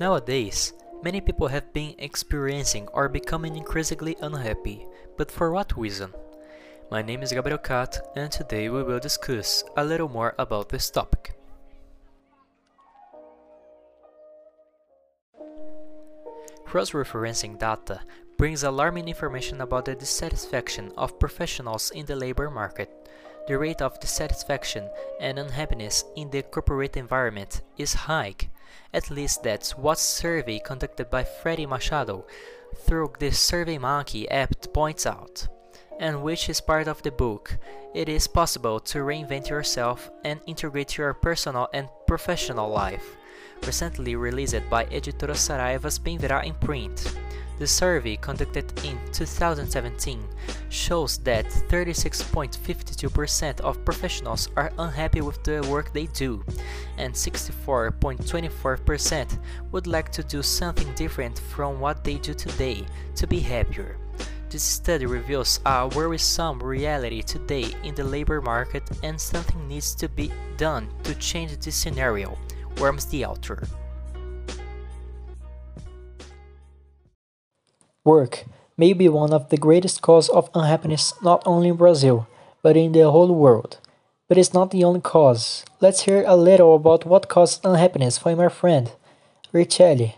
[0.00, 0.72] Nowadays,
[1.02, 4.86] many people have been experiencing or becoming increasingly unhappy,
[5.18, 6.14] but for what reason?
[6.90, 10.88] My name is Gabriel Kat, and today we will discuss a little more about this
[10.88, 11.34] topic.
[16.64, 18.00] Cross-referencing data
[18.38, 22.88] brings alarming information about the dissatisfaction of professionals in the labor market.
[23.46, 24.88] The rate of dissatisfaction
[25.20, 28.36] and unhappiness in the corporate environment is high.
[28.92, 32.24] At least that's what survey conducted by Freddy Machado
[32.76, 35.48] through the SurveyMonkey app points out,
[35.98, 37.58] and which is part of the book.
[37.94, 43.16] It is possible to reinvent yourself and integrate your personal and professional life,
[43.66, 47.14] recently released by Editora Saraiva's Benvirá in print.
[47.58, 50.24] The survey conducted in 2017
[50.70, 56.42] shows that 36.52% of professionals are unhappy with the work they do,
[57.00, 59.38] and 64.24%
[59.72, 62.84] would like to do something different from what they do today
[63.16, 63.96] to be happier.
[64.50, 70.08] This study reveals a worrisome reality today in the labor market and something needs to
[70.08, 72.36] be done to change this scenario,
[72.78, 73.62] warms the author.
[78.04, 78.44] Work
[78.76, 82.26] may be one of the greatest causes of unhappiness not only in Brazil,
[82.62, 83.78] but in the whole world.
[84.30, 85.64] But it's not the only cause.
[85.80, 88.92] Let's hear a little about what causes unhappiness for my friend,
[89.52, 90.14] Richelli.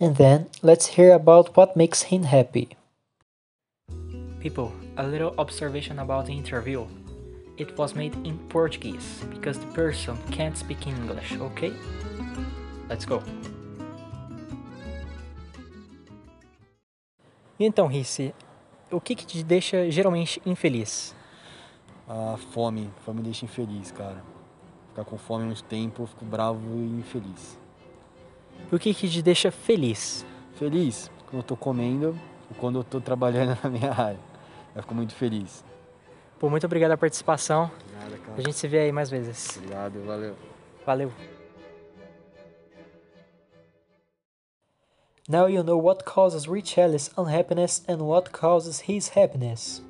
[0.00, 2.70] And then let's hear about what makes him happy.
[4.40, 6.86] People, a little observation about the interview.
[7.58, 11.74] It was made in Portuguese because the person can't speak English, okay?
[12.88, 13.22] Let's go.
[17.60, 18.32] Então, Risse,
[18.90, 21.14] o que, que te deixa geralmente infeliz?
[22.12, 22.92] A fome.
[23.06, 24.22] Fome me deixa infeliz, cara.
[24.90, 27.58] Ficar com fome muito tempo, eu fico bravo e infeliz.
[28.70, 30.26] E o que, que te deixa feliz?
[30.56, 32.08] Feliz quando eu tô comendo
[32.50, 34.20] ou quando eu tô trabalhando na minha área.
[34.76, 35.64] Eu fico muito feliz.
[36.38, 37.70] Pô, muito obrigado pela participação.
[37.98, 38.36] Cara.
[38.36, 39.56] A gente se vê aí mais vezes.
[39.56, 40.36] Obrigado, valeu.
[40.84, 41.12] Valeu.
[45.26, 49.82] Now you know what causes Richelli's unhappiness and what causes his happiness.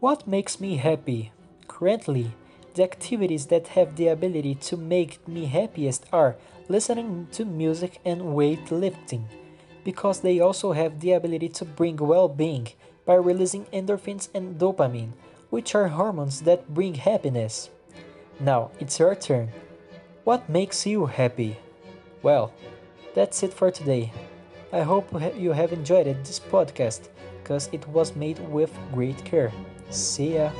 [0.00, 1.35] What makes me happy?
[1.78, 2.32] Currently,
[2.72, 6.36] the activities that have the ability to make me happiest are
[6.70, 9.24] listening to music and weightlifting,
[9.84, 12.68] because they also have the ability to bring well being
[13.04, 15.12] by releasing endorphins and dopamine,
[15.50, 17.68] which are hormones that bring happiness.
[18.40, 19.50] Now it's your turn.
[20.24, 21.58] What makes you happy?
[22.22, 22.54] Well,
[23.14, 24.14] that's it for today.
[24.72, 27.10] I hope you have enjoyed this podcast
[27.42, 29.52] because it was made with great care.
[29.90, 30.50] See ya!